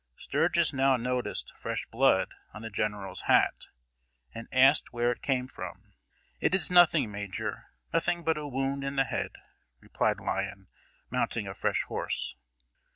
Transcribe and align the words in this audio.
Sturgis 0.17 0.73
now 0.73 0.97
noticed 0.97 1.53
fresh 1.55 1.85
blood 1.85 2.33
on 2.55 2.63
the 2.63 2.71
General's 2.71 3.21
hat, 3.29 3.67
and 4.33 4.47
asked 4.51 4.91
where 4.91 5.11
it 5.11 5.21
came 5.21 5.47
from. 5.47 5.93
"It 6.39 6.55
is 6.55 6.71
nothing, 6.71 7.11
Major, 7.11 7.67
nothing 7.93 8.23
but 8.23 8.35
a 8.35 8.47
wound 8.47 8.83
in 8.83 8.95
the 8.95 9.03
head," 9.03 9.33
replied 9.79 10.19
Lyon, 10.19 10.69
mounting 11.11 11.45
a 11.45 11.53
fresh 11.53 11.83
horse. 11.83 12.35